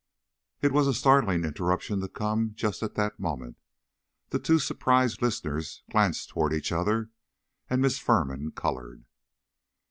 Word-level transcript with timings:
It 0.63 0.71
was 0.71 0.87
a 0.87 0.95
startling 0.95 1.43
interruption 1.45 2.01
to 2.01 2.07
come 2.07 2.53
just 2.55 2.81
at 2.81 2.95
that 2.95 3.19
moment 3.19 3.59
The 4.29 4.39
two 4.39 4.57
surprised 4.57 5.21
listeners 5.21 5.83
glanced 5.91 6.29
toward 6.29 6.53
each 6.53 6.71
other, 6.71 7.11
and 7.69 7.83
Miss 7.83 7.99
Firman 7.99 8.49
colored. 8.49 9.05